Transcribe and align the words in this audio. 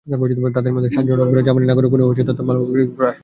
তাঁদের 0.55 0.73
মধ্যে 0.75 0.93
সাতজন 0.95 1.15
রংপুরে 1.19 1.47
জাপানি 1.47 1.65
নাগরিক 1.69 1.89
কুনিও 1.93 2.07
হোশি 2.09 2.21
হত্যা 2.27 2.43
মামলার 2.43 2.57
অভিযোগপত্রভুক্ত 2.63 3.01
আসামি। 3.09 3.19